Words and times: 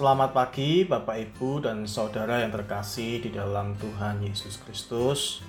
Selamat 0.00 0.32
pagi 0.32 0.88
Bapak 0.88 1.12
Ibu 1.12 1.60
dan 1.60 1.84
Saudara 1.84 2.40
yang 2.40 2.48
terkasih 2.48 3.20
di 3.20 3.36
dalam 3.36 3.76
Tuhan 3.76 4.24
Yesus 4.24 4.56
Kristus. 4.64 5.44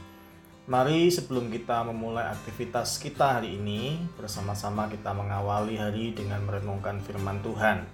Mari 0.68 1.08
sebelum 1.08 1.48
kita 1.48 1.88
memulai 1.88 2.28
aktivitas 2.28 3.00
kita 3.00 3.40
hari 3.40 3.56
ini, 3.56 3.96
bersama-sama 4.20 4.92
kita 4.92 5.16
mengawali 5.16 5.80
hari 5.80 6.12
dengan 6.12 6.44
merenungkan 6.44 7.00
firman 7.00 7.40
Tuhan. 7.40 7.88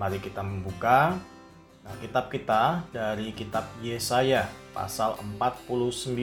Mari 0.00 0.24
kita 0.24 0.40
membuka 0.40 1.20
nah, 1.84 1.96
kitab 2.00 2.32
kita 2.32 2.80
dari 2.96 3.36
kitab 3.36 3.68
Yesaya 3.84 4.48
pasal 4.72 5.20
49 5.36 6.16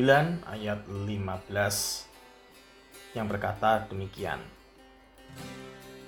ayat 0.57 0.82
15 0.89 3.14
yang 3.14 3.30
berkata 3.30 3.86
demikian. 3.86 4.41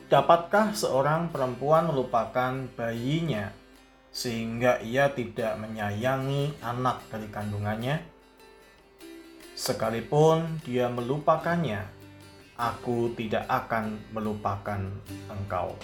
Dapatkah 0.09 0.73
seorang 0.73 1.29
perempuan 1.29 1.85
melupakan 1.85 2.65
bayinya 2.73 3.53
sehingga 4.09 4.81
ia 4.81 5.13
tidak 5.13 5.53
menyayangi 5.61 6.57
anak 6.65 7.05
dari 7.13 7.29
kandungannya? 7.29 8.01
Sekalipun 9.53 10.65
dia 10.65 10.89
melupakannya, 10.89 11.85
aku 12.57 13.13
tidak 13.13 13.45
akan 13.45 14.01
melupakan 14.09 14.81
engkau. 15.29 15.77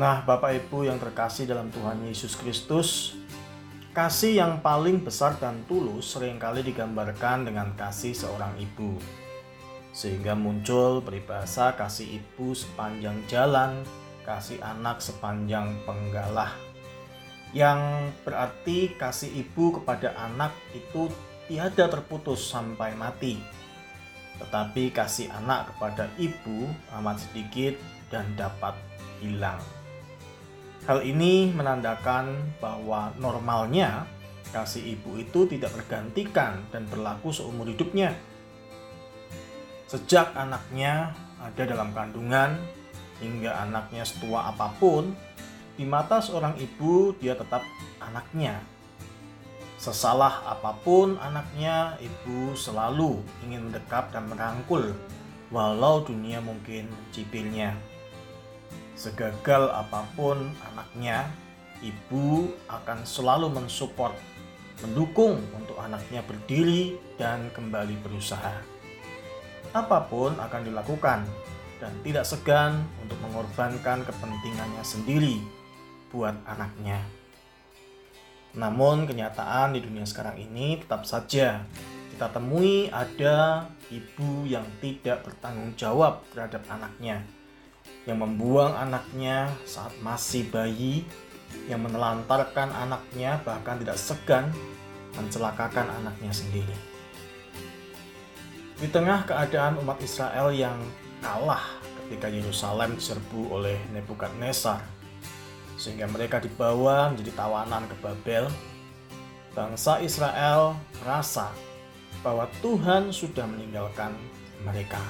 Nah, 0.00 0.24
Bapak 0.24 0.56
Ibu 0.64 0.88
yang 0.88 0.96
terkasih 0.96 1.44
dalam 1.44 1.68
Tuhan 1.68 2.00
Yesus 2.08 2.32
Kristus, 2.40 3.12
kasih 3.92 4.40
yang 4.40 4.64
paling 4.64 5.04
besar 5.04 5.36
dan 5.36 5.60
tulus 5.68 6.16
sering 6.16 6.40
kali 6.40 6.64
digambarkan 6.64 7.44
dengan 7.44 7.76
kasih 7.76 8.16
seorang 8.16 8.56
ibu 8.56 8.96
sehingga 9.94 10.34
muncul 10.34 10.98
peribahasa 11.06 11.78
kasih 11.78 12.18
ibu 12.18 12.50
sepanjang 12.50 13.14
jalan, 13.30 13.86
kasih 14.26 14.58
anak 14.58 14.98
sepanjang 14.98 15.70
penggalah. 15.86 16.50
Yang 17.54 18.10
berarti 18.26 18.98
kasih 18.98 19.30
ibu 19.30 19.78
kepada 19.78 20.18
anak 20.18 20.50
itu 20.74 21.06
tiada 21.46 21.86
terputus 21.86 22.42
sampai 22.42 22.98
mati. 22.98 23.38
Tetapi 24.42 24.90
kasih 24.90 25.30
anak 25.30 25.70
kepada 25.70 26.10
ibu 26.18 26.66
amat 26.98 27.22
sedikit 27.30 27.78
dan 28.10 28.26
dapat 28.34 28.74
hilang. 29.22 29.62
Hal 30.90 31.06
ini 31.06 31.54
menandakan 31.54 32.58
bahwa 32.58 33.14
normalnya 33.22 34.10
kasih 34.50 34.98
ibu 34.98 35.22
itu 35.22 35.46
tidak 35.46 35.70
tergantikan 35.78 36.66
dan 36.74 36.90
berlaku 36.90 37.30
seumur 37.30 37.70
hidupnya 37.70 38.33
Sejak 39.84 40.32
anaknya 40.32 41.12
ada 41.36 41.62
dalam 41.68 41.92
kandungan 41.92 42.56
hingga 43.20 43.52
anaknya 43.68 44.04
setua 44.08 44.48
apa 44.48 44.72
pun, 44.80 45.12
di 45.76 45.84
mata 45.84 46.24
seorang 46.24 46.56
ibu 46.56 47.12
dia 47.20 47.36
tetap 47.36 47.60
anaknya. 48.00 48.64
Sesalah 49.76 50.40
apa 50.48 50.72
pun 50.80 51.20
anaknya, 51.20 52.00
ibu 52.00 52.56
selalu 52.56 53.20
ingin 53.44 53.68
mendekap 53.68 54.08
dan 54.08 54.24
merangkul, 54.32 54.96
walau 55.52 56.00
dunia 56.00 56.40
mungkin 56.40 56.88
mencibirnya. 56.88 57.76
Segagal 58.96 59.68
apa 59.68 60.08
pun 60.16 60.48
anaknya, 60.72 61.28
ibu 61.84 62.48
akan 62.72 63.04
selalu 63.04 63.52
mensupport, 63.52 64.16
mendukung 64.80 65.36
untuk 65.52 65.76
anaknya 65.76 66.24
berdiri 66.24 66.96
dan 67.20 67.52
kembali 67.52 68.00
berusaha 68.00 68.73
apa 69.74 70.06
pun 70.06 70.38
akan 70.38 70.62
dilakukan 70.62 71.26
dan 71.82 71.92
tidak 72.06 72.24
segan 72.24 72.86
untuk 73.02 73.18
mengorbankan 73.26 74.06
kepentingannya 74.06 74.80
sendiri 74.86 75.42
buat 76.14 76.38
anaknya. 76.46 77.02
Namun 78.54 79.10
kenyataan 79.10 79.74
di 79.74 79.82
dunia 79.82 80.06
sekarang 80.06 80.38
ini 80.38 80.78
tetap 80.78 81.02
saja 81.02 81.66
kita 82.14 82.30
temui 82.30 82.86
ada 82.94 83.66
ibu 83.90 84.46
yang 84.46 84.62
tidak 84.78 85.26
bertanggung 85.26 85.74
jawab 85.74 86.22
terhadap 86.30 86.62
anaknya, 86.70 87.26
yang 88.06 88.22
membuang 88.22 88.70
anaknya 88.78 89.50
saat 89.66 89.90
masih 89.98 90.46
bayi, 90.54 91.02
yang 91.66 91.82
menelantarkan 91.82 92.70
anaknya 92.70 93.42
bahkan 93.42 93.82
tidak 93.82 93.98
segan 93.98 94.54
mencelakakan 95.18 95.90
anaknya 95.90 96.30
sendiri. 96.30 96.93
Di 98.84 98.92
tengah 98.92 99.24
keadaan 99.24 99.80
umat 99.80 99.96
Israel 100.04 100.52
yang 100.52 100.76
kalah 101.24 101.80
ketika 102.04 102.28
Yerusalem 102.28 103.00
diserbu 103.00 103.56
oleh 103.56 103.80
Nebukadnezar, 103.96 104.84
sehingga 105.80 106.04
mereka 106.04 106.36
dibawa 106.36 107.08
menjadi 107.08 107.32
tawanan 107.32 107.88
ke 107.88 107.96
Babel, 108.04 108.44
bangsa 109.56 110.04
Israel 110.04 110.76
merasa 111.00 111.48
bahwa 112.20 112.44
Tuhan 112.60 113.08
sudah 113.08 113.48
meninggalkan 113.48 114.12
mereka. 114.68 115.00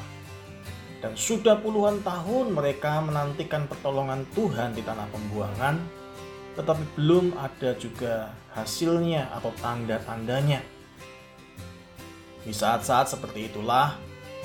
Dan 1.03 1.19
sudah 1.19 1.59
puluhan 1.59 1.99
tahun 2.07 2.55
mereka 2.55 3.03
menantikan 3.03 3.67
pertolongan 3.67 4.23
Tuhan 4.39 4.79
di 4.79 4.87
tanah 4.87 5.11
pembuangan, 5.11 5.83
tetapi 6.55 6.95
belum 6.95 7.35
ada 7.43 7.75
juga 7.75 8.39
hasilnya 8.55 9.35
atau 9.35 9.51
tanda-tandanya 9.59 10.63
di 12.45 12.53
saat-saat 12.53 13.09
seperti 13.09 13.49
itulah 13.49 13.97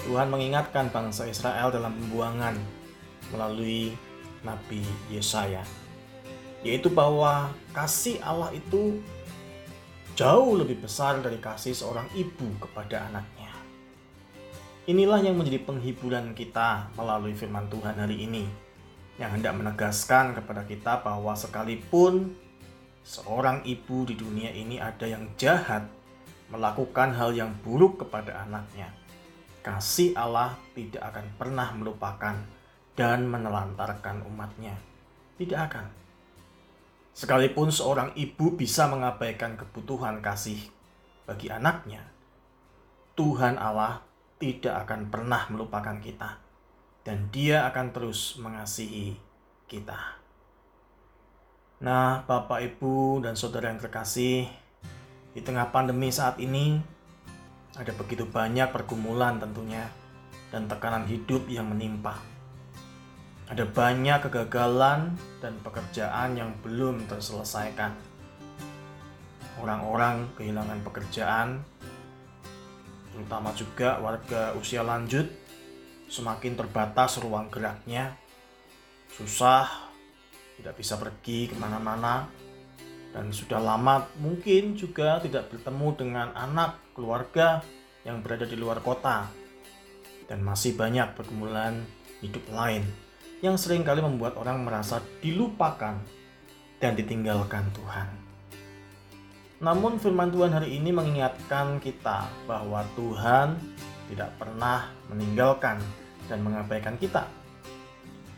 Tuhan 0.07 0.31
mengingatkan 0.31 0.87
bangsa 0.89 1.27
Israel 1.27 1.69
dalam 1.69 1.91
pembuangan 1.91 2.55
melalui 3.35 3.91
Nabi 4.41 4.79
Yesaya, 5.11 5.67
yaitu 6.63 6.87
bahwa 6.87 7.51
kasih 7.75 8.23
Allah 8.23 8.55
itu 8.55 9.03
jauh 10.15 10.55
lebih 10.55 10.79
besar 10.79 11.19
dari 11.19 11.39
kasih 11.43 11.75
seorang 11.75 12.07
ibu 12.15 12.47
kepada 12.63 13.11
anaknya. 13.11 13.51
Inilah 14.87 15.19
yang 15.21 15.37
menjadi 15.37 15.61
penghiburan 15.67 16.33
kita 16.33 16.89
melalui 16.95 17.35
firman 17.35 17.67
Tuhan 17.67 17.99
hari 17.99 18.25
ini, 18.25 18.47
yang 19.19 19.35
hendak 19.35 19.53
menegaskan 19.59 20.33
kepada 20.33 20.63
kita 20.63 21.03
bahwa 21.03 21.35
sekalipun 21.35 22.33
seorang 23.03 23.61
ibu 23.67 24.07
di 24.07 24.16
dunia 24.16 24.49
ini 24.49 24.79
ada 24.79 25.05
yang 25.05 25.29
jahat, 25.35 25.85
melakukan 26.49 27.13
hal 27.13 27.33
yang 27.33 27.53
buruk 27.61 28.05
kepada 28.05 28.45
anaknya, 28.45 28.89
kasih 29.61 30.17
Allah 30.17 30.57
tidak 30.73 31.13
akan 31.13 31.25
pernah 31.37 31.69
melupakan 31.77 32.35
dan 32.97 33.29
menelantarkan 33.29 34.25
umatnya. 34.27 34.75
Tidak 35.39 35.55
akan. 35.55 35.85
Sekalipun 37.15 37.71
seorang 37.71 38.11
ibu 38.19 38.55
bisa 38.55 38.91
mengabaikan 38.91 39.55
kebutuhan 39.55 40.19
kasih 40.19 40.59
bagi 41.23 41.47
anaknya, 41.47 42.03
Tuhan 43.16 43.59
Allah 43.59 44.03
tidak 44.39 44.87
akan 44.87 45.11
pernah 45.11 45.47
melupakan 45.51 45.99
kita, 45.99 46.39
dan 47.03 47.27
Dia 47.31 47.67
akan 47.67 47.91
terus 47.91 48.39
mengasihi 48.39 49.19
kita. 49.67 50.19
Nah, 51.79 52.27
Bapak, 52.27 52.59
Ibu, 52.59 53.23
dan 53.23 53.39
saudara 53.39 53.71
yang 53.71 53.79
terkasih, 53.79 54.47
di 55.34 55.41
tengah 55.45 55.69
pandemi 55.69 56.09
saat 56.09 56.41
ini, 56.41 56.81
ada 57.78 57.94
begitu 57.94 58.25
banyak 58.25 58.73
pergumulan 58.73 59.38
tentunya 59.38 59.85
dan 60.50 60.66
tekanan 60.66 61.06
hidup 61.06 61.45
yang 61.45 61.69
menimpa. 61.69 62.17
Ada 63.50 63.66
banyak 63.66 64.29
kegagalan 64.29 65.13
dan 65.41 65.53
pekerjaan 65.62 66.38
yang 66.38 66.53
belum 66.62 67.06
terselesaikan. 67.09 67.94
Orang-orang 69.62 70.29
kehilangan 70.38 70.79
pekerjaan, 70.85 71.61
terutama 73.13 73.53
juga 73.53 73.97
warga 74.01 74.53
usia 74.57 74.85
lanjut, 74.85 75.29
semakin 76.09 76.57
terbatas 76.57 77.22
ruang 77.22 77.50
geraknya, 77.53 78.17
susah, 79.13 79.69
tidak 80.58 80.78
bisa 80.78 80.97
pergi 80.97 81.49
ke 81.49 81.55
mana-mana, 81.58 82.29
dan 83.09 83.34
sudah 83.34 83.58
lama 83.58 84.06
mungkin 84.22 84.78
juga 84.78 85.17
tidak 85.22 85.50
bertemu 85.50 85.88
dengan 85.97 86.28
anak 86.38 86.78
keluarga 86.94 87.66
yang 88.06 88.22
berada 88.22 88.46
di 88.46 88.56
luar 88.56 88.79
kota 88.85 89.26
dan 90.29 90.46
masih 90.46 90.78
banyak 90.78 91.17
pergumulan 91.17 91.82
hidup 92.22 92.46
lain 92.53 92.85
yang 93.40 93.56
sering 93.56 93.82
kali 93.82 94.03
membuat 94.03 94.35
orang 94.35 94.61
merasa 94.61 95.00
dilupakan 95.23 95.97
dan 96.79 96.91
ditinggalkan 96.96 97.66
Tuhan. 97.76 98.08
Namun 99.59 100.00
firman 100.00 100.32
Tuhan 100.32 100.55
hari 100.55 100.79
ini 100.79 100.96
mengingatkan 100.96 101.84
kita 101.84 102.32
bahwa 102.47 102.84
Tuhan 102.96 103.59
tidak 104.08 104.32
pernah 104.40 104.88
meninggalkan 105.12 105.84
dan 106.32 106.40
mengabaikan 106.40 106.96
kita. 106.96 107.28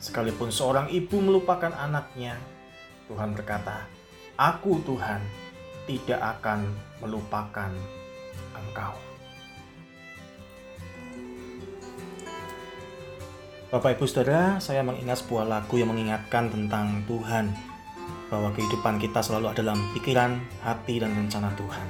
Sekalipun 0.01 0.49
seorang 0.49 0.89
ibu 0.89 1.21
melupakan 1.21 1.69
anaknya, 1.77 2.33
Tuhan 3.05 3.37
berkata, 3.37 3.85
Aku 4.39 4.79
Tuhan 4.87 5.19
tidak 5.89 6.19
akan 6.39 6.69
melupakan 7.03 7.71
engkau. 8.55 8.93
Bapak 13.71 13.95
Ibu 13.95 14.03
Saudara, 14.03 14.59
saya 14.59 14.83
mengingat 14.83 15.23
sebuah 15.23 15.47
lagu 15.47 15.79
yang 15.79 15.95
mengingatkan 15.95 16.51
tentang 16.51 17.07
Tuhan 17.07 17.55
bahwa 18.27 18.51
kehidupan 18.51 18.99
kita 18.99 19.23
selalu 19.23 19.51
ada 19.51 19.63
dalam 19.63 19.79
pikiran, 19.95 20.39
hati, 20.63 20.99
dan 20.99 21.15
rencana 21.15 21.51
Tuhan. 21.55 21.87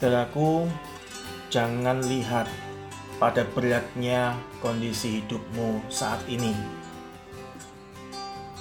Setelahku, 0.02 0.66
jangan 1.54 2.02
lihat 2.02 2.50
pada 3.22 3.46
beratnya 3.46 4.34
kondisi 4.58 5.22
hidupmu 5.22 5.78
saat 5.94 6.26
ini. 6.26 6.81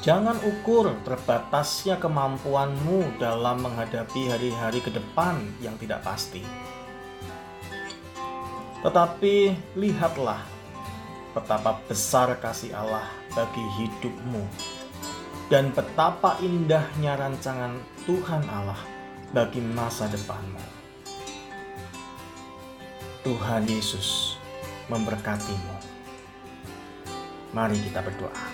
Jangan 0.01 0.41
ukur 0.41 0.97
terbatasnya 1.05 2.01
kemampuanmu 2.01 3.21
dalam 3.21 3.61
menghadapi 3.61 4.33
hari-hari 4.33 4.81
ke 4.81 4.89
depan 4.89 5.37
yang 5.61 5.77
tidak 5.77 6.01
pasti. 6.01 6.41
Tetapi 8.81 9.53
lihatlah 9.77 10.41
betapa 11.37 11.85
besar 11.85 12.33
kasih 12.41 12.73
Allah 12.73 13.05
bagi 13.37 13.61
hidupmu 13.61 14.41
dan 15.53 15.69
betapa 15.77 16.41
indahnya 16.41 17.21
rancangan 17.21 17.77
Tuhan 18.09 18.41
Allah 18.49 18.81
bagi 19.37 19.61
masa 19.61 20.09
depanmu. 20.09 20.65
Tuhan 23.21 23.69
Yesus 23.69 24.41
memberkatimu. 24.89 25.77
Mari 27.53 27.77
kita 27.85 28.01
berdoa. 28.01 28.50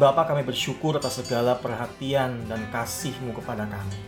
Bapak 0.00 0.32
kami 0.32 0.48
bersyukur 0.48 0.96
atas 0.96 1.20
segala 1.20 1.60
perhatian 1.60 2.48
dan 2.48 2.72
kasih-Mu 2.72 3.36
kepada 3.36 3.68
kami. 3.68 4.00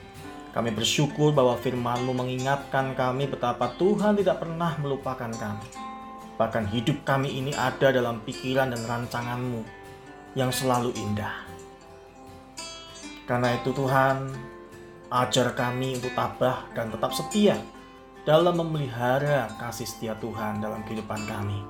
Kami 0.56 0.73
bersyukur 0.73 1.37
bahwa 1.37 1.53
firman-Mu 1.61 2.17
mengingatkan 2.17 2.97
kami 2.97 3.29
betapa 3.29 3.77
Tuhan 3.77 4.17
tidak 4.17 4.41
pernah 4.41 4.73
melupakan 4.81 5.29
kami. 5.29 5.69
Bahkan 6.41 6.73
hidup 6.73 7.05
kami 7.05 7.37
ini 7.37 7.53
ada 7.53 7.93
dalam 7.93 8.25
pikiran 8.25 8.73
dan 8.73 8.81
rancangan-Mu 8.89 9.61
yang 10.33 10.49
selalu 10.49 10.97
indah. 10.97 11.44
Karena 13.29 13.53
itu 13.61 13.77
Tuhan, 13.77 14.33
ajar 15.12 15.53
kami 15.53 16.00
untuk 16.00 16.17
tabah 16.17 16.73
dan 16.73 16.89
tetap 16.89 17.12
setia 17.12 17.61
dalam 18.25 18.56
memelihara 18.56 19.44
kasih 19.61 19.85
setia 19.85 20.17
Tuhan 20.17 20.56
dalam 20.56 20.89
kehidupan 20.89 21.21
kami. 21.29 21.61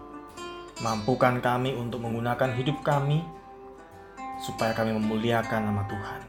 Mampukan 0.79 1.43
kami 1.43 1.75
untuk 1.75 2.07
menggunakan 2.07 2.55
hidup 2.55 2.87
kami 2.87 3.42
supaya 4.43 4.75
kami 4.75 4.91
memuliakan 4.99 5.71
nama 5.71 5.87
Tuhan. 5.87 6.21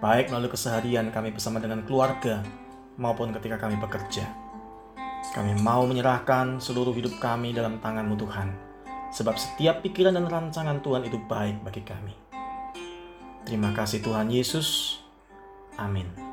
Baik 0.00 0.32
melalui 0.32 0.50
keseharian 0.50 1.12
kami 1.12 1.30
bersama 1.30 1.60
dengan 1.60 1.84
keluarga 1.84 2.40
maupun 2.96 3.30
ketika 3.36 3.60
kami 3.60 3.76
bekerja. 3.78 4.26
Kami 5.30 5.60
mau 5.62 5.86
menyerahkan 5.86 6.58
seluruh 6.58 6.90
hidup 6.96 7.20
kami 7.22 7.54
dalam 7.54 7.78
tangan-Mu 7.78 8.16
Tuhan. 8.18 8.48
Sebab 9.12 9.36
setiap 9.36 9.84
pikiran 9.84 10.16
dan 10.16 10.26
rancangan 10.26 10.80
Tuhan 10.80 11.06
itu 11.06 11.20
baik 11.28 11.62
bagi 11.62 11.84
kami. 11.84 12.16
Terima 13.44 13.70
kasih 13.76 14.00
Tuhan 14.00 14.32
Yesus. 14.32 14.98
Amin. 15.76 16.31